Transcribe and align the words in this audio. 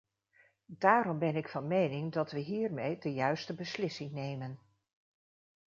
Daarom 0.65 1.19
ben 1.19 1.35
ik 1.35 1.49
van 1.49 1.67
mening 1.67 2.11
dat 2.13 2.31
we 2.31 2.39
hiermee 2.39 2.97
de 2.97 3.13
juiste 3.13 3.55
beslissing 3.55 4.11
nemen. 4.11 4.59